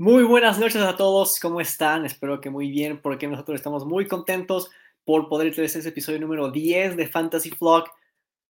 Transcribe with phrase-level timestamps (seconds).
[0.00, 2.06] Muy buenas noches a todos, ¿cómo están?
[2.06, 4.70] Espero que muy bien, porque nosotros estamos muy contentos
[5.04, 7.84] por poder traer este episodio número 10 de Fantasy Vlog,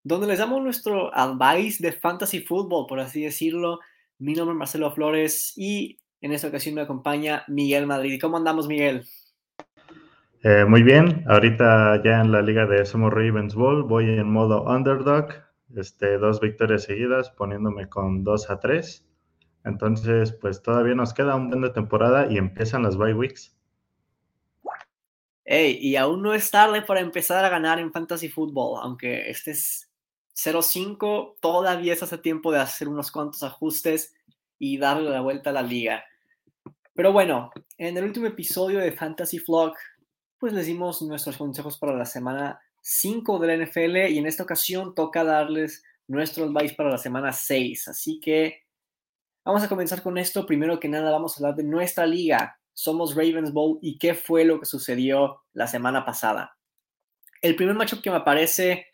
[0.05, 3.81] donde les damos nuestro advice de Fantasy Football, por así decirlo.
[4.19, 8.21] Mi nombre es Marcelo Flores y en esta ocasión me acompaña Miguel Madrid.
[8.21, 9.03] ¿Cómo andamos, Miguel?
[10.43, 14.63] Eh, muy bien, ahorita ya en la liga de Somos Ravens Bowl voy en modo
[14.63, 15.27] underdog,
[15.75, 19.09] este, dos victorias seguidas, poniéndome con 2 a 3.
[19.65, 23.55] Entonces, pues todavía nos queda un buen de temporada y empiezan las bye weeks.
[25.45, 29.51] Hey, y aún no es tarde para empezar a ganar en Fantasy Football, aunque este
[29.51, 29.89] es
[30.35, 34.15] 0-5, todavía es hace tiempo de hacer unos cuantos ajustes
[34.57, 36.03] y darle la vuelta a la liga.
[36.95, 39.73] Pero bueno, en el último episodio de Fantasy Vlog,
[40.37, 44.43] pues les dimos nuestros consejos para la semana 5 de la NFL y en esta
[44.43, 47.87] ocasión toca darles nuestro advice para la semana 6.
[47.87, 48.62] Así que
[49.45, 50.45] Vamos a comenzar con esto.
[50.45, 52.57] Primero que nada, vamos a hablar de nuestra liga.
[52.73, 56.57] Somos Ravens Bowl y qué fue lo que sucedió la semana pasada.
[57.41, 58.87] El primer matchup que me aparece,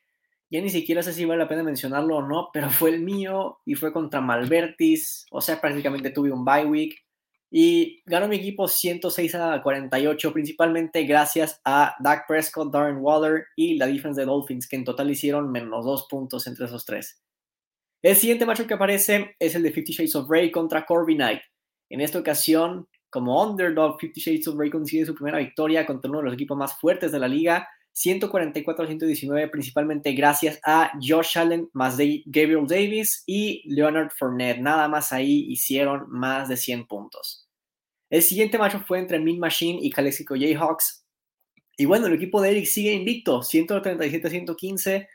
[0.49, 3.59] ya ni siquiera sé si vale la pena mencionarlo o no, pero fue el mío
[3.63, 5.27] y fue contra Malvertis.
[5.29, 6.97] O sea, prácticamente tuve un bye week
[7.51, 13.77] y ganó mi equipo 106 a 48, principalmente gracias a Dak Prescott, Darren Waller y
[13.77, 17.21] la defense de Dolphins, que en total hicieron menos dos puntos entre esos tres.
[18.01, 21.41] El siguiente matchup que aparece es el de Fifty Shades of Grey contra Corby Knight.
[21.89, 26.19] En esta ocasión, como underdog, Fifty Shades of Grey consigue su primera victoria contra uno
[26.19, 31.97] de los equipos más fuertes de la liga, 144-119, principalmente gracias a Josh Allen, más
[31.97, 34.61] Gabriel Davis y Leonard Fournette.
[34.61, 37.49] Nada más ahí hicieron más de 100 puntos.
[38.09, 41.05] El siguiente matchup fue entre Min Machine y Calexico Jayhawks.
[41.77, 45.07] Y bueno, el equipo de Eric sigue invicto, 137-115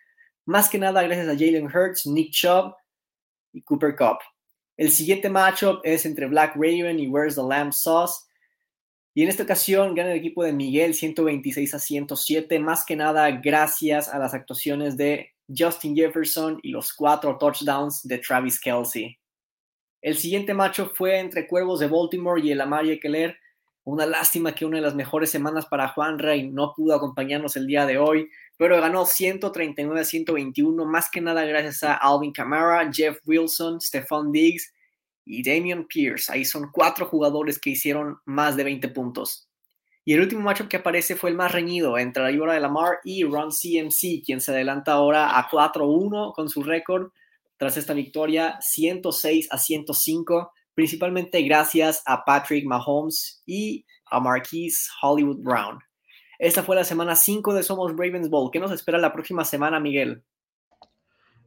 [0.47, 2.75] más que nada gracias a Jalen Hurts, Nick Chubb
[3.53, 4.19] y Cooper Cup.
[4.77, 8.25] El siguiente matchup es entre Black Raven y Where's the Lamb Sauce.
[9.15, 13.31] Y en esta ocasión gana el equipo de Miguel 126 a 107, más que nada
[13.31, 19.17] gracias a las actuaciones de Justin Jefferson y los cuatro touchdowns de Travis Kelsey.
[20.03, 23.37] El siguiente matchup fue entre Cuervos de Baltimore y el Amari Keller.
[23.85, 27.67] Una lástima que una de las mejores semanas para Juan Rey no pudo acompañarnos el
[27.67, 32.91] día de hoy, pero ganó 139 a 121, más que nada gracias a Alvin Kamara,
[32.91, 34.73] Jeff Wilson, Stephon Diggs
[35.27, 36.33] y Damian Pierce.
[36.33, 39.49] Ahí son cuatro jugadores que hicieron más de 20 puntos.
[40.07, 42.99] Y el último matchup que aparece fue el más reñido entre la Ibora de Lamar
[43.05, 47.11] y Ron CMC, quien se adelanta ahora a 4-1 con su récord
[47.57, 55.39] tras esta victoria 106 a 105 principalmente gracias a Patrick Mahomes y a Marquise Hollywood
[55.43, 55.79] Brown.
[56.39, 58.51] Esta fue la semana 5 de Somos Ravens Bowl.
[58.51, 60.23] ¿Qué nos espera la próxima semana, Miguel?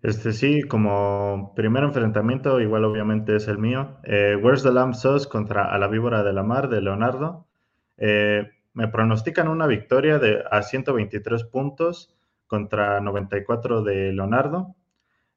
[0.02, 3.98] Este sí, como primer enfrentamiento, igual obviamente es el mío.
[4.04, 7.48] Eh, Where's the Lamb Sauce contra A la Víbora de la Mar de Leonardo.
[7.98, 14.76] Eh, me pronostican una victoria de, a 123 puntos contra 94 de Leonardo.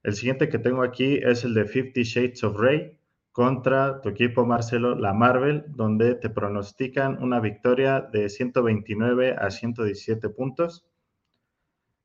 [0.03, 3.00] El siguiente que tengo aquí es el de 50 Shades of Ray
[3.33, 10.29] contra tu equipo Marcelo, la Marvel, donde te pronostican una victoria de 129 a 117
[10.31, 10.87] puntos.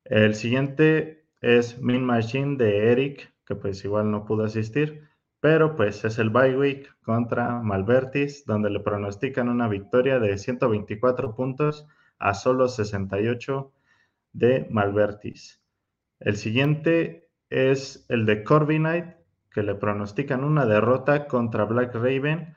[0.03, 5.07] El siguiente es Min Machine de Eric, que pues igual no pudo asistir,
[5.39, 11.35] pero pues es el bye week contra Malvertis, donde le pronostican una victoria de 124
[11.35, 11.87] puntos
[12.17, 13.71] a solo 68
[14.33, 15.61] de Malvertis.
[16.19, 19.07] El siguiente es el de Corby Knight,
[19.55, 22.53] que le pronostican una derrota contra Black Raven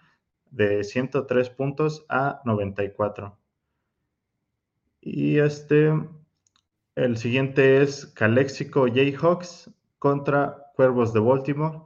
[0.50, 3.38] de 103 puntos a 94.
[5.00, 5.92] Y este,
[6.96, 9.70] el siguiente es Calexico Jayhawks
[10.00, 11.82] contra Cuervos de Baltimore,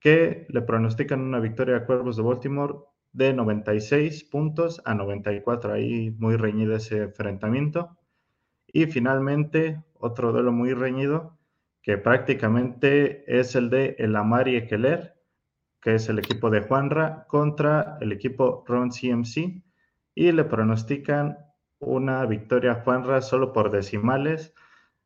[0.00, 2.78] que le pronostican una victoria a Cuervos de Baltimore
[3.12, 5.72] de 96 puntos a 94.
[5.72, 7.96] Ahí muy reñido ese enfrentamiento.
[8.66, 11.37] Y finalmente, otro duelo muy reñido
[11.82, 15.14] que prácticamente es el de el Amari Ekeler,
[15.80, 19.62] que es el equipo de Juanra, contra el equipo Ron CMC,
[20.14, 21.38] y le pronostican
[21.78, 24.52] una victoria a Juanra solo por decimales,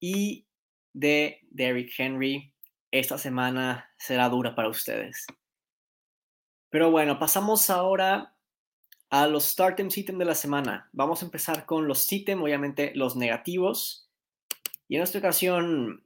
[0.00, 0.46] y
[0.92, 2.52] de Derrick Henry.
[2.90, 5.26] Esta semana será dura para ustedes.
[6.70, 8.34] Pero bueno, pasamos ahora
[9.10, 10.88] a los Startem Sitem de la semana.
[10.92, 14.09] Vamos a empezar con los Sitem, obviamente los negativos.
[14.90, 16.02] Y en esta ocasión,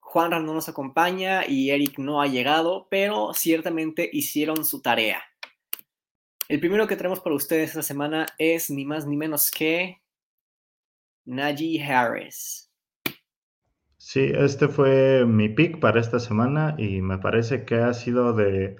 [0.00, 5.22] Juan no nos acompaña y Eric no ha llegado, pero ciertamente hicieron su tarea.
[6.48, 10.02] El primero que tenemos para ustedes esta semana es ni más ni menos que
[11.26, 12.72] Najee Harris.
[13.98, 18.78] Sí, este fue mi pick para esta semana y me parece que ha sido de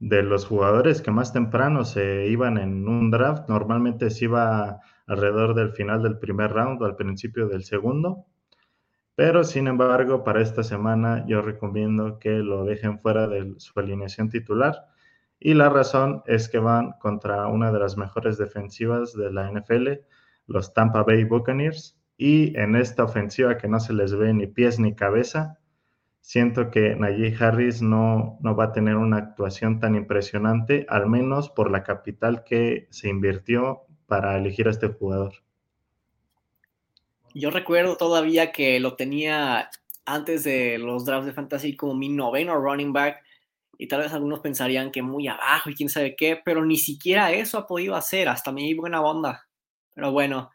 [0.00, 5.54] de los jugadores que más temprano se iban en un draft, normalmente se iba alrededor
[5.54, 8.26] del final del primer round o al principio del segundo.
[9.14, 14.30] Pero sin embargo, para esta semana yo recomiendo que lo dejen fuera de su alineación
[14.30, 14.86] titular.
[15.38, 19.88] Y la razón es que van contra una de las mejores defensivas de la NFL,
[20.46, 21.98] los Tampa Bay Buccaneers.
[22.16, 25.58] Y en esta ofensiva que no se les ve ni pies ni cabeza,
[26.20, 31.50] siento que Najee Harris no, no va a tener una actuación tan impresionante, al menos
[31.50, 33.82] por la capital que se invirtió
[34.12, 35.32] para elegir a este jugador.
[37.32, 39.70] Yo recuerdo todavía que lo tenía
[40.04, 43.24] antes de los drafts de fantasy como mi noveno running back
[43.78, 47.32] y tal vez algunos pensarían que muy abajo y quién sabe qué, pero ni siquiera
[47.32, 49.48] eso ha podido hacer, hasta mi buena onda.
[49.94, 50.50] Pero bueno,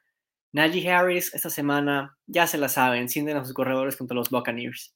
[0.51, 4.93] Najee Harris esta semana, ya se la saben, encienden a sus corredores contra los Buccaneers.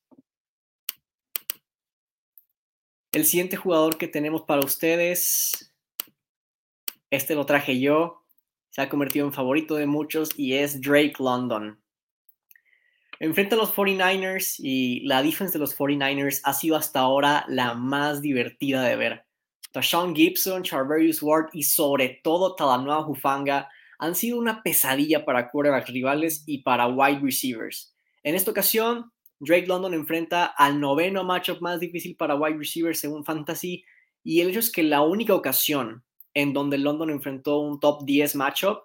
[3.11, 5.73] El siguiente jugador que tenemos para ustedes,
[7.09, 8.20] este lo traje yo,
[8.71, 11.79] se ha convertido en favorito de muchos y es Drake London.
[13.19, 17.75] Enfrenta a los 49ers y la defensa de los 49ers ha sido hasta ahora la
[17.75, 19.25] más divertida de ver.
[19.71, 23.69] Tashawn Gibson, Charverius Ward y sobre todo Talanoa Hufanga
[23.99, 27.93] han sido una pesadilla para quarterbacks rivales y para wide receivers.
[28.23, 33.23] En esta ocasión, Drake London enfrenta al noveno matchup más difícil para wide receivers según
[33.23, 33.83] Fantasy.
[34.23, 38.35] Y el hecho es que la única ocasión en donde London enfrentó un top 10
[38.35, 38.83] matchup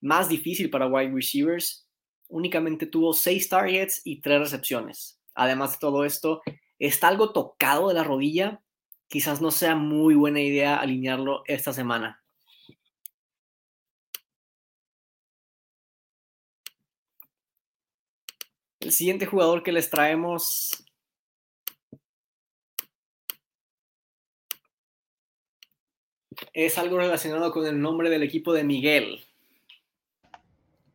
[0.00, 1.86] más difícil para wide receivers,
[2.28, 5.20] únicamente tuvo 6 targets y 3 recepciones.
[5.34, 6.42] Además de todo esto,
[6.78, 8.62] está algo tocado de la rodilla.
[9.08, 12.22] Quizás no sea muy buena idea alinearlo esta semana.
[18.80, 20.84] El siguiente jugador que les traemos
[26.52, 29.20] es algo relacionado con el nombre del equipo de Miguel.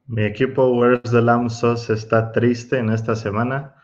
[0.07, 3.75] Mi equipo Where's the Lamb Sauce está triste en esta semana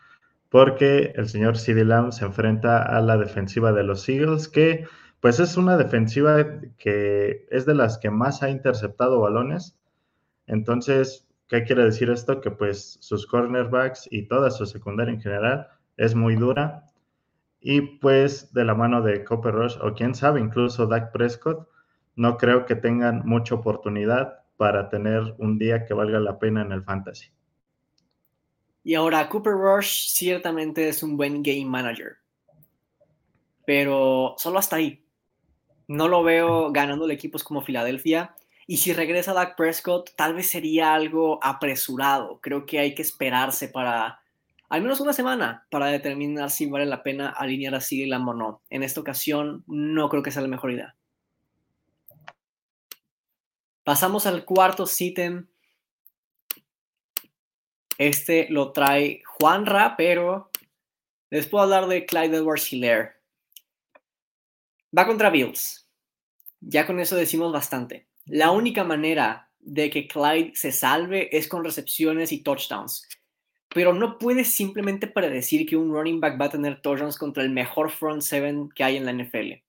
[0.48, 4.86] porque el señor CD Lamb se enfrenta a la defensiva de los Eagles, que
[5.20, 9.78] pues es una defensiva que es de las que más ha interceptado balones.
[10.46, 12.40] Entonces, ¿Qué quiere decir esto?
[12.40, 16.86] Que pues sus cornerbacks y toda su secundaria en general es muy dura.
[17.62, 21.68] Y pues de la mano de Copper Rush, o quién sabe, incluso Dak Prescott,
[22.16, 26.72] no creo que tengan mucha oportunidad para tener un día que valga la pena en
[26.72, 27.30] el fantasy.
[28.84, 32.16] Y ahora, Cooper Rush ciertamente es un buen game manager,
[33.64, 35.04] pero solo hasta ahí.
[35.86, 38.34] No lo veo ganando equipos como Filadelfia
[38.66, 42.40] y si regresa Dak Prescott, tal vez sería algo apresurado.
[42.40, 44.21] Creo que hay que esperarse para
[44.72, 48.62] al menos una semana para determinar si vale la pena alinear a Lamb o no.
[48.70, 50.96] En esta ocasión, no creo que sea la mejor idea.
[53.84, 55.46] Pasamos al cuarto sitem.
[57.98, 60.50] Este lo trae Juanra, pero
[61.28, 63.16] les puedo hablar de Clyde Edwards Hilaire.
[64.96, 65.86] Va contra Bills.
[66.60, 68.06] Ya con eso decimos bastante.
[68.24, 73.06] La única manera de que Clyde se salve es con recepciones y touchdowns.
[73.74, 77.50] Pero no puedes simplemente predecir que un running back va a tener touchdowns contra el
[77.50, 79.62] mejor front seven que hay en la NFL.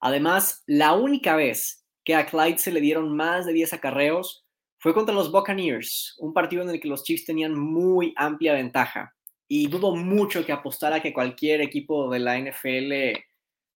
[0.00, 4.46] Además, la única vez que a Clyde se le dieron más de 10 acarreos
[4.78, 9.14] fue contra los Buccaneers, un partido en el que los Chiefs tenían muy amplia ventaja.
[9.48, 13.20] Y dudo mucho que apostara que cualquier equipo de la NFL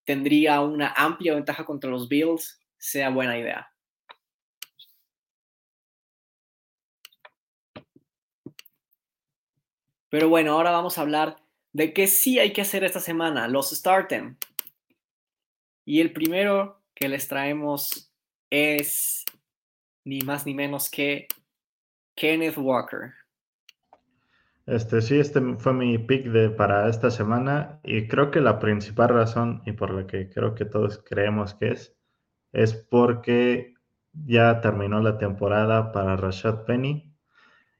[0.05, 3.70] tendría una amplia ventaja contra los Bills sea buena idea.
[10.11, 11.37] Pero bueno, ahora vamos a hablar
[11.71, 14.35] de qué sí hay que hacer esta semana, los Startem.
[15.85, 18.13] Y el primero que les traemos
[18.49, 19.23] es
[20.03, 21.27] ni más ni menos que
[22.13, 23.13] Kenneth Walker.
[24.65, 29.09] Este sí, este fue mi pick de, para esta semana y creo que la principal
[29.09, 31.95] razón y por la que creo que todos creemos que es,
[32.51, 33.75] es porque
[34.13, 37.15] ya terminó la temporada para Rashad Penny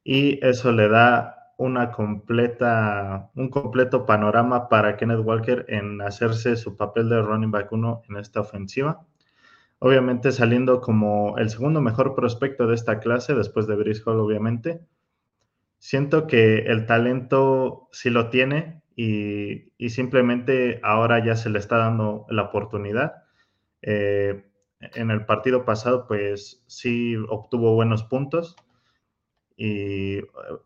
[0.05, 6.75] y eso le da una completa, un completo panorama para Kenneth Walker en hacerse su
[6.75, 9.05] papel de running back uno en esta ofensiva.
[9.77, 14.81] Obviamente saliendo como el segundo mejor prospecto de esta clase, después de Brice Hall, obviamente.
[15.77, 22.25] Siento que el talento sí lo tiene y, simplemente ahora ya se le está dando
[22.29, 23.23] la oportunidad.
[23.83, 24.45] Eh,
[24.79, 28.55] en el partido pasado, pues sí obtuvo buenos puntos
[29.63, 30.21] y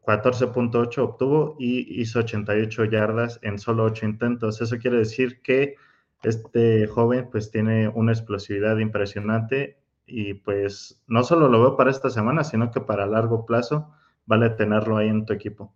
[0.07, 4.61] 14.8 obtuvo y hizo 88 yardas en solo 8 intentos.
[4.61, 5.75] Eso quiere decir que
[6.23, 12.09] este joven pues tiene una explosividad impresionante y pues no solo lo veo para esta
[12.09, 13.91] semana, sino que para largo plazo
[14.27, 15.73] vale tenerlo ahí en tu equipo.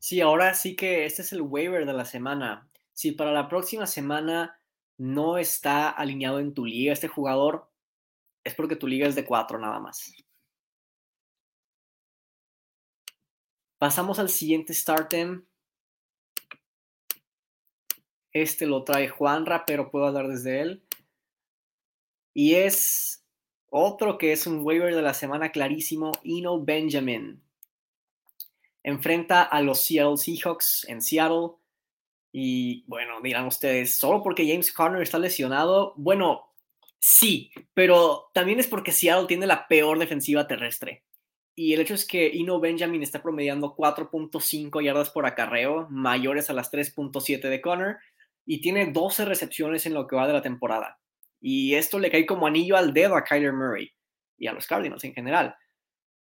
[0.00, 2.66] Sí, ahora sí que este es el waiver de la semana.
[2.92, 4.58] Si para la próxima semana
[4.98, 7.68] no está alineado en tu liga este jugador,
[8.42, 10.12] es porque tu liga es de 4 nada más.
[13.82, 15.44] Pasamos al siguiente startem.
[18.32, 20.84] Este lo trae Juanra, pero puedo hablar desde él.
[22.32, 23.26] Y es
[23.70, 27.42] otro que es un waiver de la semana clarísimo, Eno Benjamin.
[28.84, 31.56] Enfrenta a los Seattle Seahawks en Seattle.
[32.30, 35.94] Y bueno, dirán ustedes, solo porque James Conner está lesionado.
[35.96, 36.54] Bueno,
[37.00, 41.02] sí, pero también es porque Seattle tiene la peor defensiva terrestre.
[41.54, 46.54] Y el hecho es que Ino Benjamin está promediando 4.5 yardas por acarreo, mayores a
[46.54, 47.98] las 3.7 de Connor,
[48.46, 50.98] y tiene 12 recepciones en lo que va de la temporada.
[51.40, 53.92] Y esto le cae como anillo al dedo a Kyler Murray
[54.38, 55.54] y a los Cardinals en general.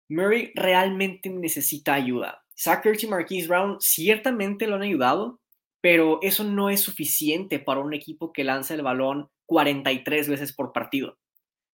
[0.09, 2.45] Murray realmente necesita ayuda.
[2.59, 5.41] Zach y Marquise Brown ciertamente lo han ayudado,
[5.81, 10.73] pero eso no es suficiente para un equipo que lanza el balón 43 veces por
[10.73, 11.19] partido.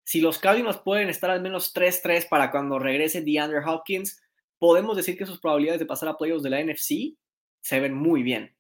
[0.10, 4.20] Si los Cardinals pueden estar al menos 3-3 para cuando regrese DeAndre Hopkins,
[4.58, 7.16] podemos decir que sus probabilidades de pasar a playoffs de la NFC
[7.62, 8.56] se ven muy bien.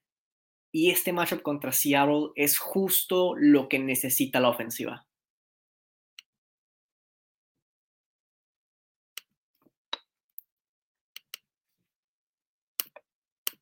[0.71, 5.07] Y este matchup contra Seattle es justo lo que necesita la ofensiva.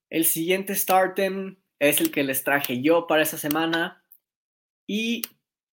[0.10, 4.04] El siguiente startem es el que les traje yo para esta semana
[4.86, 5.22] y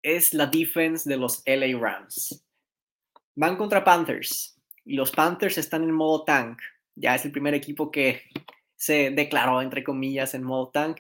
[0.02, 2.46] es la defense de los LA Rams.
[3.36, 6.60] Van contra Panthers y los Panthers están en modo tank.
[6.96, 8.24] Ya es el primer equipo que
[8.76, 11.00] se declaró, entre comillas, en modo tank.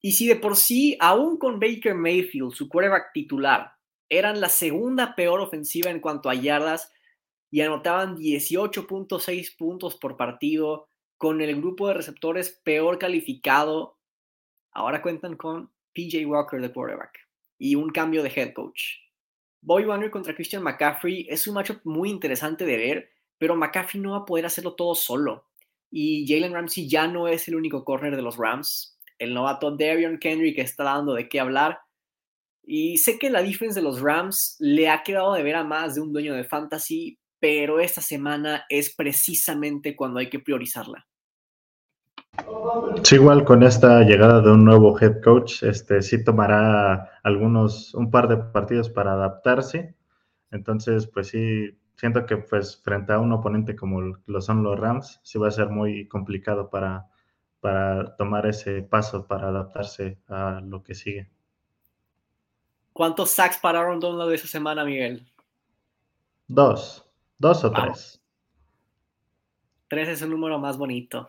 [0.00, 3.72] Y si de por sí, aún con Baker Mayfield, su quarterback titular,
[4.08, 6.92] eran la segunda peor ofensiva en cuanto a yardas
[7.50, 13.98] y anotaban 18.6 puntos por partido, con el grupo de receptores peor calificado,
[14.70, 17.27] ahora cuentan con PJ Walker de quarterback
[17.58, 18.82] y un cambio de head coach.
[19.60, 24.12] Boy Wonder contra Christian McCaffrey es un matchup muy interesante de ver, pero McCaffrey no
[24.12, 25.46] va a poder hacerlo todo solo.
[25.90, 28.98] Y Jalen Ramsey ya no es el único corner de los Rams.
[29.18, 31.80] El novato Darion Kendrick está dando de qué hablar.
[32.62, 35.94] Y sé que la defense de los Rams le ha quedado de ver a más
[35.94, 41.06] de un dueño de fantasy, pero esta semana es precisamente cuando hay que priorizarla.
[43.02, 48.10] Sí, igual con esta llegada de un nuevo head coach, este sí tomará algunos, un
[48.10, 49.94] par de partidos para adaptarse.
[50.50, 55.20] Entonces, pues sí, siento que pues frente a un oponente como lo son los Rams,
[55.22, 57.06] sí va a ser muy complicado para,
[57.60, 61.30] para tomar ese paso, para adaptarse a lo que sigue.
[62.92, 65.26] ¿Cuántos sacks pararon de esa semana, Miguel?
[66.48, 68.20] Dos, dos o tres.
[69.88, 71.28] Tres es el número más bonito.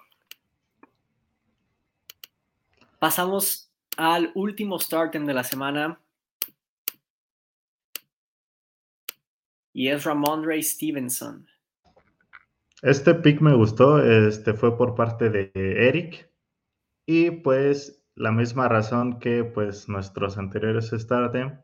[2.99, 6.01] Pasamos al último startem de la semana.
[9.71, 11.47] Y es Ramondre Stevenson.
[12.81, 16.29] Este pick me gustó, este fue por parte de Eric.
[17.05, 21.61] Y pues la misma razón que pues nuestros anteriores startem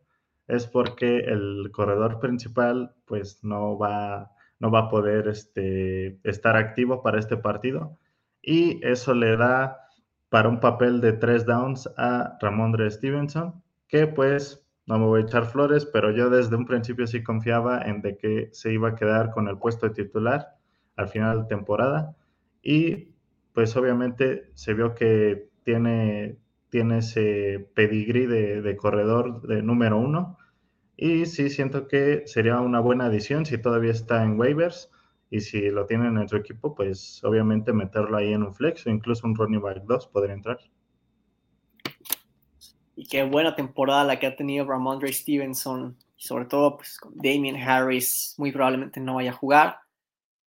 [0.48, 7.04] es porque el corredor principal pues no va, no va a poder este, estar activo
[7.04, 8.00] para este partido.
[8.42, 9.85] Y eso le da
[10.29, 15.24] para un papel de tres downs a Ramondre Stevenson, que pues no me voy a
[15.24, 18.96] echar flores, pero yo desde un principio sí confiaba en de que se iba a
[18.96, 20.55] quedar con el puesto de titular
[20.96, 22.15] al final de temporada.
[22.62, 23.15] Y
[23.53, 26.38] pues obviamente se vio que tiene,
[26.70, 30.38] tiene ese pedigrí de, de corredor de número uno.
[30.98, 34.91] Y sí siento que sería una buena adición si todavía está en waivers
[35.29, 38.89] y si lo tienen en su equipo, pues obviamente meterlo ahí en un flex o
[38.89, 40.60] incluso un running back 2 podría entrar.
[42.96, 48.36] Y qué buena temporada la que ha tenido Ramondre Stevenson, sobre todo pues, Damien Harris,
[48.38, 49.79] muy probablemente no vaya a jugar.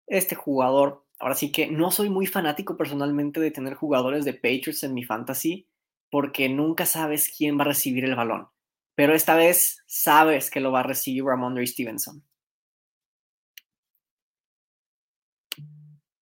[0.06, 4.82] Este jugador ahora sí que no soy muy fanático personalmente de tener jugadores de Patriots
[4.84, 5.66] en mi fantasy
[6.10, 8.48] porque nunca sabes quién va a recibir el balón.
[8.94, 12.22] Pero esta vez sabes que lo va a recibir Ramondre Stevenson.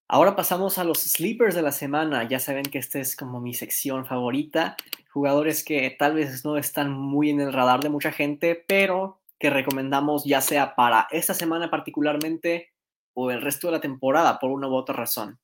[0.09, 2.29] Ahora pasamos a los sleepers de la semana.
[2.29, 4.77] Ya saben que esta es como mi sección favorita.
[5.11, 9.51] Jugadores que tal vez no están muy en el radar de mucha gente, pero que
[9.51, 12.73] recomendamos ya sea para esta semana particularmente
[13.15, 15.39] o el resto de la temporada por una u otra razón.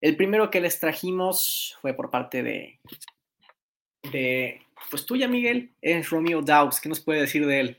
[0.00, 2.80] El primero que les trajimos fue por parte de,
[4.12, 6.80] de pues tuya, Miguel, es Romeo Dobbs.
[6.80, 7.76] ¿Qué nos puede decir de él?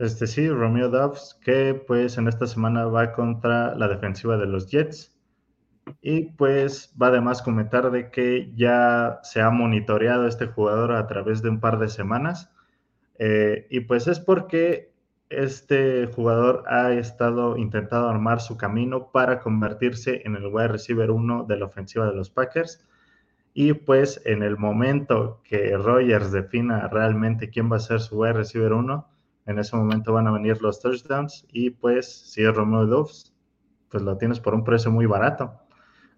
[0.00, 4.70] Este sí, Romeo Dobbs, que pues en esta semana va contra la defensiva de los
[4.70, 5.14] Jets.
[6.00, 11.42] Y pues va además comentar de que ya se ha monitoreado este jugador a través
[11.42, 12.50] de un par de semanas.
[13.18, 14.90] Eh, y pues es porque
[15.28, 21.44] este jugador ha estado intentando armar su camino para convertirse en el wide receiver 1
[21.44, 22.82] de la ofensiva de los Packers.
[23.52, 28.32] Y pues en el momento que Rogers defina realmente quién va a ser su wide
[28.32, 29.09] receiver 1,
[29.46, 33.34] en ese momento van a venir los touchdowns y pues si es Romeo Dobbs,
[33.90, 35.52] pues lo tienes por un precio muy barato.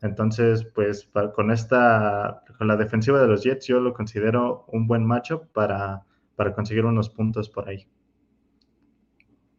[0.02, 5.06] Entonces, pues con esta, con la defensiva de los Jets, yo lo considero un buen
[5.06, 7.86] matchup para, para conseguir unos puntos por ahí.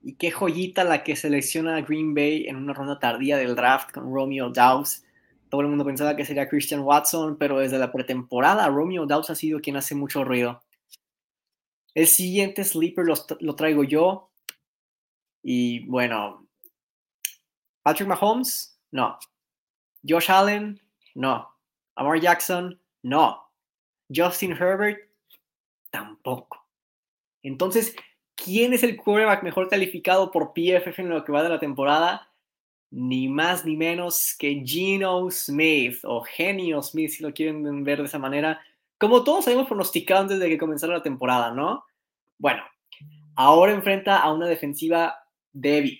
[0.01, 4.13] Y qué joyita la que selecciona Green Bay en una ronda tardía del draft con
[4.13, 5.05] Romeo Dawes.
[5.47, 9.35] Todo el mundo pensaba que sería Christian Watson, pero desde la pretemporada Romeo Dawes ha
[9.35, 10.62] sido quien hace mucho ruido.
[11.93, 14.31] El siguiente sleeper lo, traigo yo.
[15.43, 16.47] Y bueno,
[17.83, 19.19] Patrick Mahomes, no.
[20.07, 20.81] Josh Allen,
[21.15, 21.49] no.
[21.95, 23.51] Amar Jackson, no.
[24.13, 24.99] Justin Herbert,
[25.91, 26.65] tampoco.
[27.41, 27.95] Entonces,
[28.35, 32.29] ¿Quién es el quarterback mejor calificado por PFF en lo que va de la temporada?
[32.89, 38.05] Ni más ni menos que Geno Smith o Genio Smith, si lo quieren ver de
[38.05, 38.61] esa manera.
[39.03, 41.83] Como todos habíamos pronosticado antes de que comenzara la temporada, ¿no?
[42.37, 42.63] Bueno,
[43.35, 45.13] ahora enfrenta a una defensiva
[45.51, 45.99] débil,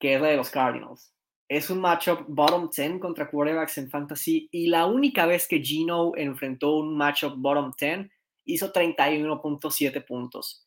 [0.00, 1.12] que es la de los Cardinals.
[1.46, 6.12] Es un matchup bottom 10 contra quarterbacks en fantasy y la única vez que Gino
[6.16, 8.10] enfrentó un matchup bottom 10
[8.46, 10.66] hizo 31.7 puntos.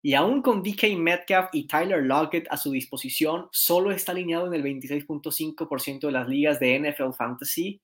[0.00, 4.54] Y aún con DK Metcalf y Tyler Lockett a su disposición, solo está alineado en
[4.54, 7.82] el 26.5% de las ligas de NFL Fantasy,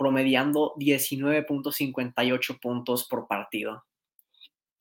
[0.00, 3.84] promediando 19.58 puntos por partido.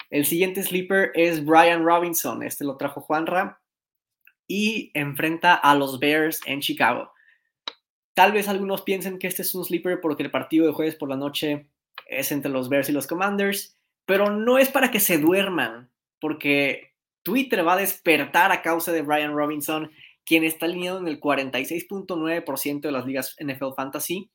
[0.09, 3.59] El siguiente sleeper es Brian Robinson, este lo trajo Juanra,
[4.47, 7.11] y enfrenta a los Bears en Chicago.
[8.13, 11.09] Tal vez algunos piensen que este es un sleeper porque el partido de jueves por
[11.09, 11.67] la noche
[12.07, 16.93] es entre los Bears y los Commanders, pero no es para que se duerman porque
[17.23, 19.91] Twitter va a despertar a causa de Brian Robinson,
[20.23, 24.31] quien está alineado en el 46.9% de las ligas NFL Fantasy.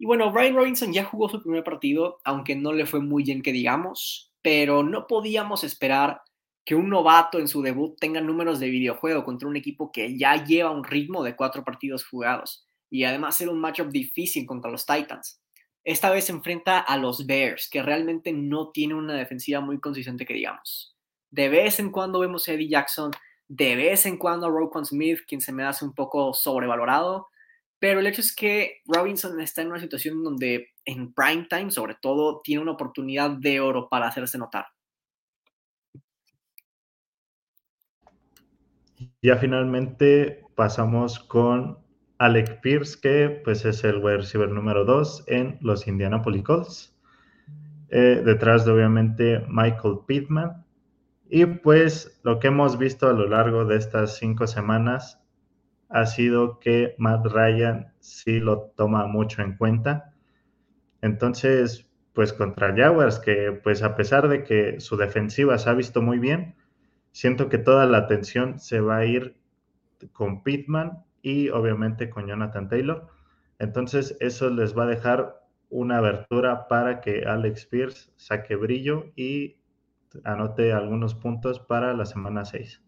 [0.00, 3.42] Y bueno, Brian Robinson ya jugó su primer partido, aunque no le fue muy bien
[3.42, 6.22] que digamos, pero no podíamos esperar
[6.64, 10.42] que un novato en su debut tenga números de videojuego contra un equipo que ya
[10.42, 14.86] lleva un ritmo de cuatro partidos jugados y además ser un matchup difícil contra los
[14.86, 15.38] Titans.
[15.84, 20.24] Esta vez se enfrenta a los Bears, que realmente no tiene una defensiva muy consistente
[20.24, 20.96] que digamos.
[21.30, 23.10] De vez en cuando vemos a Eddie Jackson,
[23.48, 27.28] de vez en cuando a Roquan Smith, quien se me hace un poco sobrevalorado,
[27.80, 31.96] pero el hecho es que Robinson está en una situación donde en prime time, sobre
[32.00, 34.66] todo, tiene una oportunidad de oro para hacerse notar.
[39.22, 41.78] Ya finalmente pasamos con
[42.18, 46.96] Alec Pierce, que pues es el wide receiver número 2 en los Indianapolis Colts.
[47.88, 50.64] Eh, detrás de obviamente Michael Pittman.
[51.30, 55.19] Y pues lo que hemos visto a lo largo de estas cinco semanas
[55.90, 60.14] ha sido que Matt Ryan sí lo toma mucho en cuenta.
[61.02, 66.00] Entonces, pues contra Jaguars, que pues a pesar de que su defensiva se ha visto
[66.00, 66.54] muy bien,
[67.12, 69.36] siento que toda la atención se va a ir
[70.12, 73.08] con Pittman y obviamente con Jonathan Taylor.
[73.58, 79.56] Entonces eso les va a dejar una abertura para que Alex Pierce saque brillo y
[80.24, 82.82] anote algunos puntos para la semana 6.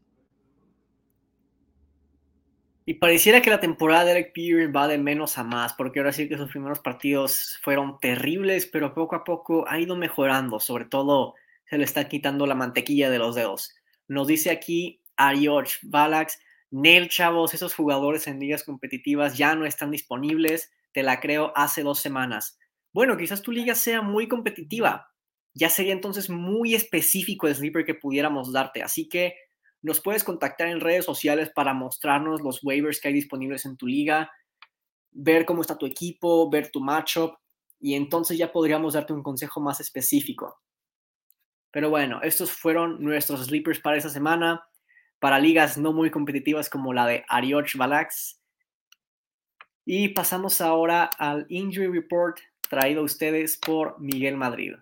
[2.84, 6.12] Y pareciera que la temporada de Alex Pierce va de menos a más, porque ahora
[6.12, 10.86] sí que sus primeros partidos fueron terribles, pero poco a poco ha ido mejorando, sobre
[10.86, 11.34] todo
[11.70, 13.74] se le está quitando la mantequilla de los dedos.
[14.08, 16.40] Nos dice aquí Arioch Balax,
[16.70, 21.82] Nel, chavos, esos jugadores en ligas competitivas ya no están disponibles, te la creo hace
[21.82, 22.58] dos semanas.
[22.92, 25.08] Bueno, quizás tu liga sea muy competitiva,
[25.54, 29.36] ya sería entonces muy específico el sleeper que pudiéramos darte, así que
[29.82, 33.86] nos puedes contactar en redes sociales para mostrarnos los waivers que hay disponibles en tu
[33.86, 34.30] liga,
[35.10, 37.34] ver cómo está tu equipo, ver tu matchup
[37.80, 40.60] y entonces ya podríamos darte un consejo más específico.
[41.72, 44.64] Pero bueno, estos fueron nuestros sleepers para esta semana,
[45.18, 48.40] para ligas no muy competitivas como la de Arioch Balax.
[49.84, 54.74] Y pasamos ahora al Injury Report traído a ustedes por Miguel Madrid.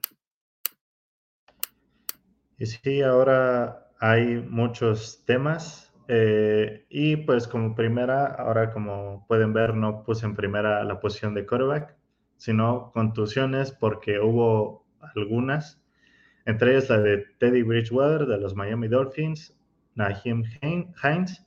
[2.58, 5.92] Y sí, ahora hay muchos temas.
[6.08, 11.34] Eh, y pues como primera, ahora como pueden ver, no puse en primera la posición
[11.34, 11.94] de quarterback,
[12.36, 14.84] sino contusiones porque hubo
[15.14, 15.80] algunas,
[16.46, 19.56] entre ellas la de Teddy Bridgewater de los Miami Dolphins,
[19.94, 21.46] Naheem Hines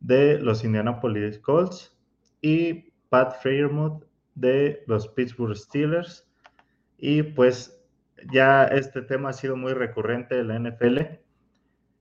[0.00, 1.96] de los Indianapolis Colts
[2.42, 6.28] y Pat Fairmouth de los Pittsburgh Steelers.
[6.98, 7.80] Y pues
[8.32, 11.27] ya este tema ha sido muy recurrente en la NFL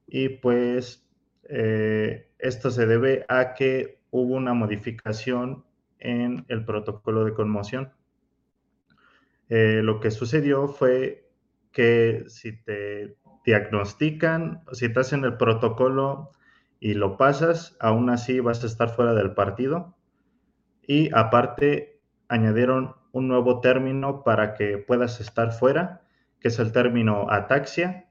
[0.07, 1.05] y pues
[1.43, 5.65] eh, esto se debe a que hubo una modificación
[5.99, 7.91] en el protocolo de conmoción.
[9.49, 11.29] Eh, lo que sucedió fue
[11.71, 16.31] que si te diagnostican, si estás en el protocolo
[16.79, 19.95] y lo pasas, aún así vas a estar fuera del partido.
[20.85, 26.01] Y aparte añadieron un nuevo término para que puedas estar fuera,
[26.39, 28.06] que es el término ataxia,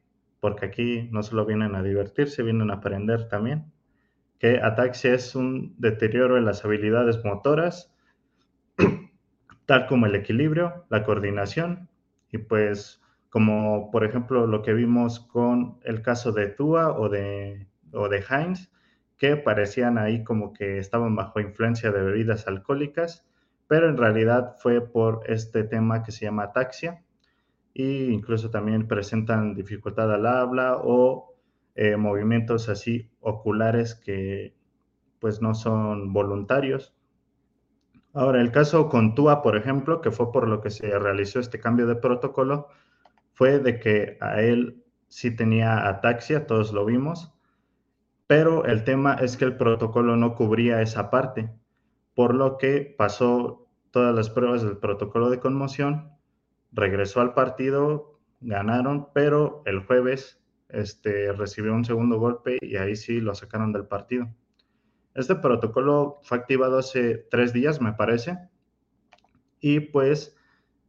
[0.46, 3.72] porque aquí no solo vienen a divertirse, vienen a aprender también,
[4.38, 7.92] que ataxia es un deterioro en las habilidades motoras,
[9.66, 11.88] tal como el equilibrio, la coordinación,
[12.30, 17.66] y pues como por ejemplo lo que vimos con el caso de Tua o de,
[17.92, 18.70] o de Heinz,
[19.18, 23.26] que parecían ahí como que estaban bajo influencia de bebidas alcohólicas,
[23.66, 27.02] pero en realidad fue por este tema que se llama ataxia,
[27.78, 31.34] e incluso también presentan dificultad al habla o
[31.74, 34.54] eh, movimientos así oculares que
[35.20, 36.94] pues no son voluntarios.
[38.14, 41.60] Ahora, el caso con TUA, por ejemplo, que fue por lo que se realizó este
[41.60, 42.68] cambio de protocolo,
[43.34, 47.34] fue de que a él sí tenía ataxia, todos lo vimos,
[48.26, 51.50] pero el tema es que el protocolo no cubría esa parte,
[52.14, 56.15] por lo que pasó todas las pruebas del protocolo de conmoción
[56.72, 63.20] regresó al partido, ganaron, pero el jueves este, recibió un segundo golpe y ahí sí
[63.20, 64.28] lo sacaron del partido.
[65.14, 68.38] Este protocolo fue activado hace tres días, me parece,
[69.60, 70.36] y pues,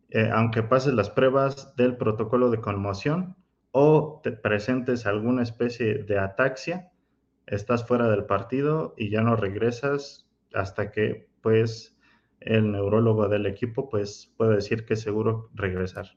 [0.10, 3.36] eh, aunque pases las pruebas del protocolo de conmoción
[3.72, 6.92] o te presentes alguna especie de ataxia,
[7.46, 11.97] estás fuera del partido y ya no regresas hasta que, pues,
[12.40, 16.08] el neurólogo del equipo, pues puede decir que seguro regresar.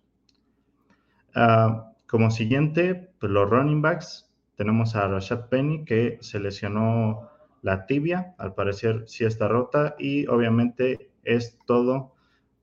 [1.34, 7.30] Ah, como siguiente, pues los running backs, tenemos a Rashad Penny que se lesionó
[7.62, 12.14] la tibia, al parecer sí está rota y obviamente es todo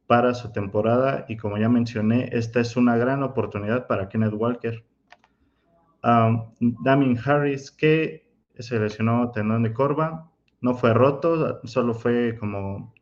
[0.07, 4.83] para su temporada y como ya mencioné, esta es una gran oportunidad para Kenneth Walker.
[6.03, 12.93] Um, Damien Harris que se lesionó tendón de corva, no fue roto, solo fue como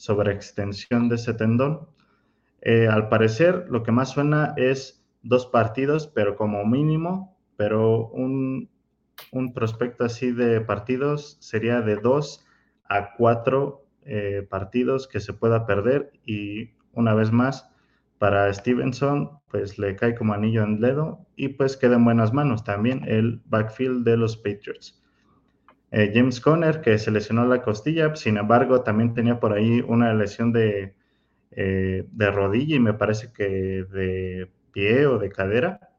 [0.00, 1.86] sobre extensión de ese tendón.
[2.62, 8.70] Eh, al parecer, lo que más suena es dos partidos, pero como mínimo, pero un,
[9.52, 12.46] prospecto así de partidos sería de dos
[12.88, 17.68] a cuatro eh, partidos que se pueda perder y una vez más
[18.16, 22.64] para Stevenson pues le cae como anillo en dedo y pues queda en buenas manos
[22.64, 24.99] también el backfield de los Patriots.
[25.92, 30.14] Eh, James Conner, que se lesionó la costilla, sin embargo, también tenía por ahí una
[30.14, 30.94] lesión de,
[31.50, 33.44] eh, de rodilla y me parece que
[33.84, 35.90] de pie o de cadera.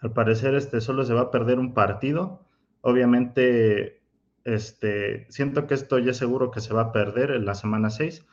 [0.00, 2.46] Al parecer, este solo se va a perder un partido.
[2.80, 4.00] Obviamente,
[4.44, 8.26] este, siento que esto ya seguro que se va a perder en la semana 6.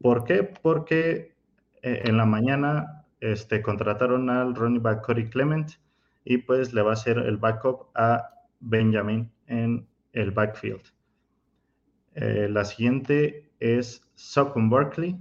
[0.00, 0.42] ¿Por qué?
[0.44, 1.34] Porque
[1.82, 5.70] eh, en la mañana este, contrataron al running back Corey Clement
[6.24, 10.82] y pues le va a hacer el backup a Benjamin en el backfield.
[12.14, 15.16] Eh, la siguiente es Socon Barkley.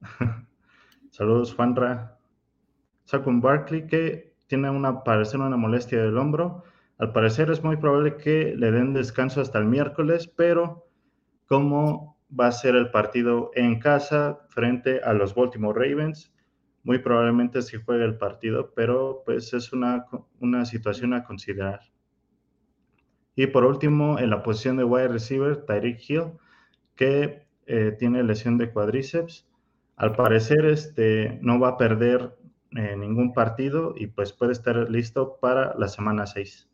[1.10, 2.18] Saludos, Juanra.
[3.04, 6.64] Socon Barkley, que tiene una, parecer una molestia del hombro.
[6.98, 10.88] Al parecer es muy probable que le den descanso hasta el miércoles, pero
[11.46, 16.32] como va a ser el partido en casa frente a los Baltimore Ravens,
[16.82, 20.06] muy probablemente sí juegue el partido, pero pues es una,
[20.40, 21.80] una situación a considerar.
[23.34, 26.32] Y por último, en la posición de wide receiver, Tyreek Hill,
[26.96, 29.46] que eh, tiene lesión de cuádriceps.
[29.96, 32.36] Al parecer, este, no va a perder
[32.76, 36.68] eh, ningún partido y pues puede estar listo para la semana 6.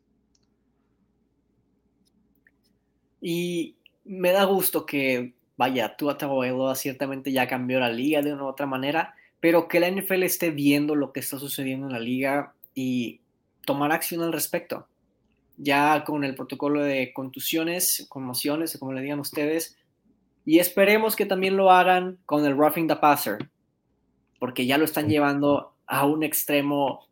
[3.21, 8.43] Y me da gusto que, vaya, Tua Tagovailoa ciertamente ya cambió la liga de una
[8.43, 11.99] u otra manera, pero que la NFL esté viendo lo que está sucediendo en la
[11.99, 13.21] liga y
[13.65, 14.87] tomar acción al respecto.
[15.61, 19.77] Ya con el protocolo de contusiones, conmociones, como le digan ustedes,
[20.45, 23.37] y esperemos que también lo hagan con el roughing the passer,
[24.39, 27.07] porque ya lo están llevando a un extremo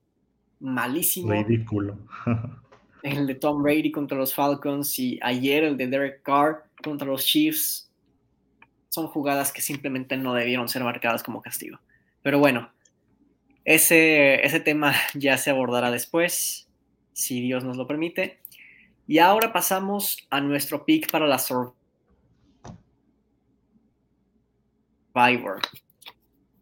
[0.60, 1.32] malísimo.
[1.32, 1.98] Ridículo.
[3.04, 7.26] el de Tom Brady contra los Falcons y ayer el de Derek Carr contra los
[7.26, 7.92] Chiefs.
[8.90, 11.80] Son jugadas que simplemente no debieron ser marcadas como castigo.
[12.24, 12.72] Pero bueno,
[13.66, 16.67] ese, ese tema ya se abordará después,
[17.18, 18.38] si Dios nos lo permite.
[19.08, 21.74] Y ahora pasamos a nuestro pick para la Survivor.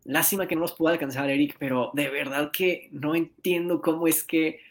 [0.05, 4.23] Lástima que no nos pueda alcanzar Eric, pero de verdad que no entiendo cómo es
[4.23, 4.61] que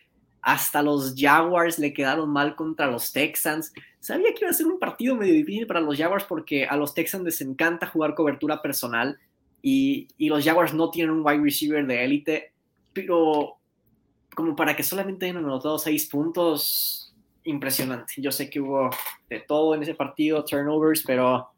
[0.40, 3.74] hasta los Jaguars le quedaron mal contra los Texans.
[4.00, 6.94] Sabía que iba a ser un partido medio difícil para los Jaguars porque a los
[6.94, 9.18] Texans les encanta jugar cobertura personal
[9.60, 12.52] y, los Jaguars no tienen un wide receiver de élite,
[12.92, 13.58] pero
[14.34, 18.14] como para que solamente hayan anotado seis puntos, impresionante.
[18.18, 18.90] Yo sé que hubo
[19.28, 21.50] de todo en ese partido, turnovers, pero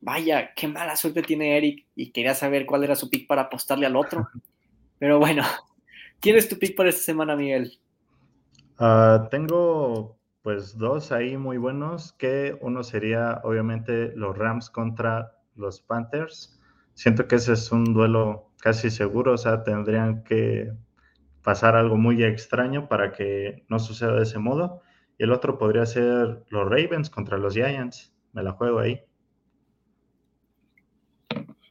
[0.00, 3.86] vaya, qué mala suerte tiene Eric y quería saber cuál era su pick para apostarle
[3.86, 4.28] al otro.
[4.98, 5.42] Pero bueno,
[6.20, 7.78] ¿quién es tu pick para esta semana, Miguel?
[8.78, 15.80] Ah, tengo pues dos ahí muy buenos, que uno sería obviamente los Rams contra los
[15.80, 16.58] Panthers.
[16.94, 20.72] Siento que ese es un duelo casi seguro, o sea, tendrían que
[21.42, 24.82] pasar algo muy extraño para que no suceda de ese modo.
[25.18, 28.14] Y el otro podría ser los Ravens contra los Giants.
[28.32, 29.00] Me la juego ahí.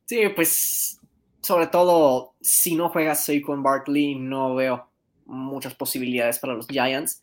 [0.06, 1.00] Sí, pues
[1.42, 4.90] sobre todo si no juegas con Barkley, no veo
[5.26, 7.22] muchas posibilidades para los Giants.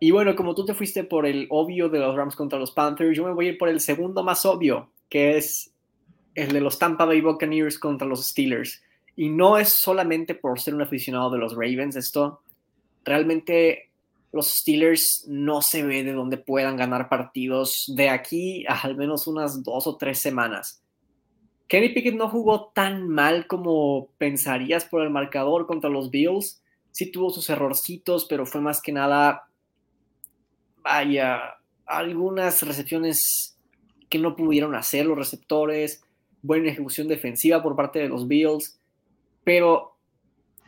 [0.00, 3.16] Y bueno, como tú te fuiste por el obvio de los Rams contra los Panthers,
[3.16, 5.74] yo me voy a ir por el segundo más obvio, que es
[6.34, 8.82] el de los Tampa Bay Buccaneers contra los Steelers.
[9.16, 12.40] Y no es solamente por ser un aficionado de los Ravens, esto
[13.04, 13.90] realmente
[14.32, 19.26] los Steelers no se ve de dónde puedan ganar partidos de aquí a al menos
[19.26, 20.82] unas dos o tres semanas.
[21.66, 26.62] Kenny Pickett no jugó tan mal como pensarías por el marcador contra los Bills.
[26.90, 29.44] Sí tuvo sus errorcitos, pero fue más que nada,
[30.82, 33.56] vaya, algunas recepciones
[34.08, 36.02] que no pudieron hacer los receptores,
[36.42, 38.79] buena ejecución defensiva por parte de los Bills,
[39.44, 39.96] pero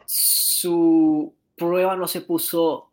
[0.07, 2.91] su prueba no se puso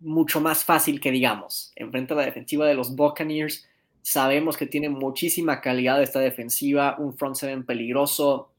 [0.00, 1.72] mucho más fácil que digamos.
[1.76, 3.68] Enfrente a la defensiva de los Buccaneers,
[4.10, 8.50] Sabemos que tiene muchísima calidad esta defensiva, un front seven peligroso.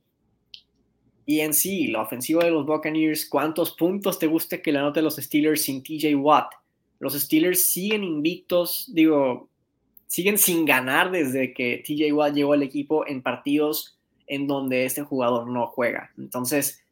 [1.25, 5.01] Y en sí, la ofensiva de los Buccaneers, ¿cuántos puntos te guste que le anote
[5.01, 6.53] los Steelers sin TJ Watt?
[6.99, 9.49] Los Steelers siguen invictos, digo,
[10.05, 13.97] siguen sin ganar desde que TJ Watt llegó al equipo en partidos
[14.29, 16.11] en donde este jugador no juega.
[16.17, 16.85] Entonces,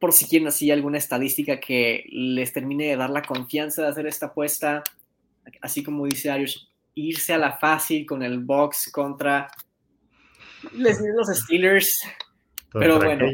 [0.00, 4.06] por si quieren así alguna estadística que les termine de dar la confianza de hacer
[4.06, 4.82] esta apuesta,
[5.60, 9.48] así como dice Arius, irse a la fácil con el box contra
[10.72, 10.96] los
[11.38, 12.00] Steelers.
[12.72, 13.26] pero bueno.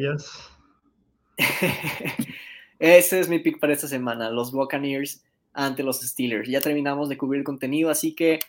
[2.79, 5.22] Ese es mi pick para esta semana, los Buccaneers
[5.53, 6.48] ante los Steelers.
[6.48, 8.40] Ya terminamos de cubrir el contenido, así que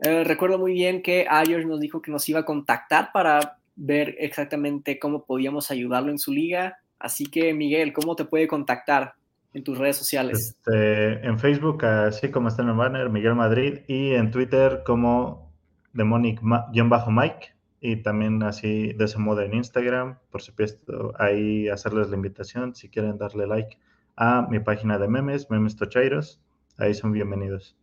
[0.00, 4.16] eh, recuerdo muy bien que Ayers nos dijo que nos iba a contactar para ver
[4.18, 6.78] exactamente cómo podíamos ayudarlo en su liga.
[6.98, 9.14] Así que, Miguel, ¿cómo te puede contactar?
[9.56, 10.38] en tus redes sociales?
[10.38, 15.50] Este, en Facebook, así como está en banner, Miguel Madrid, y en Twitter como
[15.94, 22.74] Demonic-Mike, y también así de ese modo en Instagram, por supuesto, ahí hacerles la invitación
[22.74, 23.78] si quieren darle like
[24.16, 26.38] a mi página de memes, Memes Tochairos,
[26.76, 27.76] ahí son bienvenidos.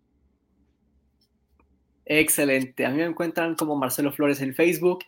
[2.06, 5.06] Excelente, a mí me encuentran como Marcelo Flores en Facebook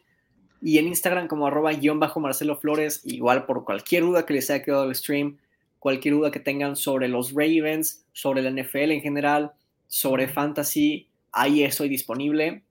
[0.61, 4.49] y en Instagram como arroba guion bajo Marcelo Flores, igual por cualquier duda que les
[4.49, 5.37] haya quedado el stream,
[5.79, 9.51] cualquier duda que tengan sobre los Ravens, sobre la NFL en general,
[9.87, 12.63] sobre fantasy, ahí estoy disponible.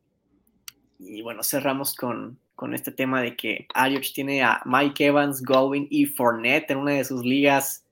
[0.99, 2.41] Y bueno, cerramos con,
[2.73, 7.05] este tema de que Ayoch tiene a Mike Evans, Godwin y Fournette en una de
[7.05, 7.85] sus ligas.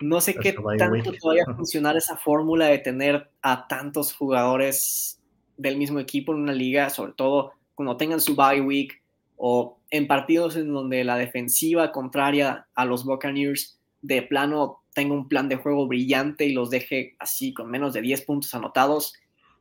[0.00, 5.17] No sé qué tanto vaya a funcionar esa fórmula de tener a tantos jugadores
[5.58, 9.02] del mismo equipo en una liga, sobre todo cuando tengan su bye week
[9.36, 15.28] o en partidos en donde la defensiva contraria a los Buccaneers de plano tengo un
[15.28, 19.14] plan de juego brillante y los deje así con menos de 10 puntos anotados,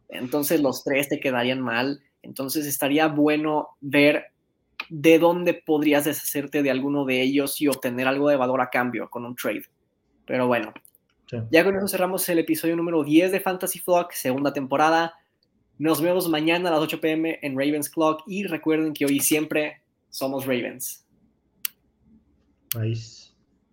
[0.09, 2.01] entonces los tres te quedarían mal.
[2.23, 4.31] Entonces estaría bueno ver
[4.89, 9.09] de dónde podrías deshacerte de alguno de ellos y obtener algo de valor a cambio
[9.09, 9.65] con un trade.
[10.25, 10.73] Pero bueno,
[11.51, 15.13] Ya con eso cerramos el episodio número 10 de Fantasy Flock, segunda temporada.
[15.79, 19.81] Nos vemos mañana a las 8 pm en Ravens Clock y recuerden que hoy siempre
[20.09, 21.05] somos Ravens.
[22.75, 23.26] Nice.